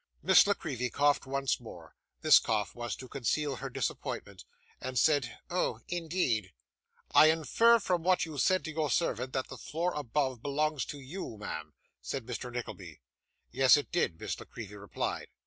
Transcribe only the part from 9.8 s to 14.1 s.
above belongs to you, ma'am,' said Mr. Nickleby. Yes it